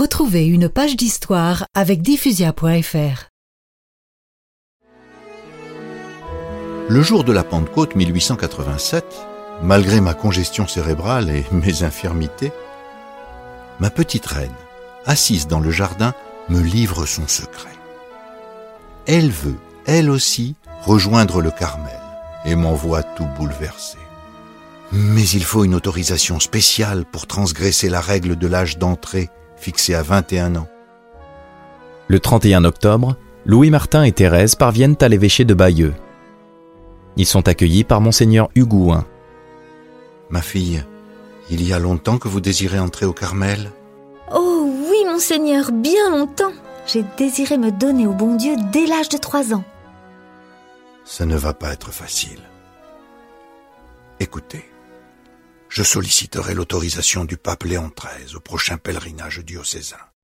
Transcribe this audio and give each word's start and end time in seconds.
Retrouvez 0.00 0.46
une 0.46 0.70
page 0.70 0.96
d'histoire 0.96 1.66
avec 1.74 2.00
diffusia.fr. 2.00 3.28
Le 6.88 7.02
jour 7.02 7.22
de 7.22 7.32
la 7.32 7.44
Pentecôte 7.44 7.94
1887, 7.96 9.04
malgré 9.62 10.00
ma 10.00 10.14
congestion 10.14 10.66
cérébrale 10.66 11.28
et 11.28 11.44
mes 11.52 11.82
infirmités, 11.82 12.50
ma 13.78 13.90
petite 13.90 14.24
reine, 14.24 14.48
assise 15.04 15.48
dans 15.48 15.60
le 15.60 15.70
jardin, 15.70 16.14
me 16.48 16.62
livre 16.62 17.04
son 17.04 17.28
secret. 17.28 17.68
Elle 19.04 19.30
veut, 19.30 19.58
elle 19.84 20.08
aussi, 20.08 20.54
rejoindre 20.80 21.42
le 21.42 21.50
Carmel 21.50 22.00
et 22.46 22.54
m'envoie 22.54 23.02
tout 23.02 23.28
bouleversé. 23.36 23.98
Mais 24.92 25.28
il 25.28 25.44
faut 25.44 25.64
une 25.64 25.74
autorisation 25.74 26.40
spéciale 26.40 27.04
pour 27.04 27.26
transgresser 27.26 27.90
la 27.90 28.00
règle 28.00 28.36
de 28.36 28.46
l'âge 28.46 28.78
d'entrée 28.78 29.28
fixé 29.60 29.94
à 29.94 30.02
21 30.02 30.56
ans. 30.56 30.68
Le 32.08 32.18
31 32.18 32.64
octobre, 32.64 33.16
Louis 33.46 33.70
Martin 33.70 34.02
et 34.02 34.12
Thérèse 34.12 34.54
parviennent 34.54 34.96
à 35.00 35.08
l'évêché 35.08 35.44
de 35.44 35.54
Bayeux. 35.54 35.94
Ils 37.16 37.26
sont 37.26 37.46
accueillis 37.46 37.84
par 37.84 38.00
monseigneur 38.00 38.48
Hugouin. 38.54 39.06
Ma 40.30 40.42
fille, 40.42 40.84
il 41.50 41.66
y 41.66 41.72
a 41.72 41.78
longtemps 41.78 42.18
que 42.18 42.28
vous 42.28 42.40
désirez 42.40 42.78
entrer 42.78 43.06
au 43.06 43.12
Carmel? 43.12 43.70
Oh 44.34 44.68
oui, 44.88 45.04
monseigneur, 45.06 45.70
bien 45.72 46.10
longtemps. 46.10 46.52
J'ai 46.86 47.04
désiré 47.18 47.58
me 47.58 47.70
donner 47.70 48.06
au 48.06 48.12
bon 48.12 48.36
Dieu 48.36 48.56
dès 48.72 48.86
l'âge 48.86 49.08
de 49.08 49.18
trois 49.18 49.52
ans. 49.54 49.64
Ça 51.04 51.26
ne 51.26 51.36
va 51.36 51.52
pas 51.52 51.72
être 51.72 51.92
facile. 51.92 52.40
Écoutez, 54.20 54.64
je 55.70 55.84
solliciterai 55.84 56.54
l'autorisation 56.54 57.24
du 57.24 57.36
pape 57.36 57.62
Léon 57.62 57.90
XIII 57.96 58.34
au 58.34 58.40
prochain 58.40 58.76
pèlerinage 58.76 59.38
diocésain. 59.38 60.10